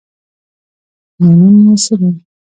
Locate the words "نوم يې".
1.39-1.75